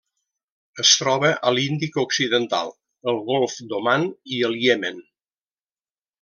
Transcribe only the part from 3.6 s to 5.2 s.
d'Oman i el Iemen.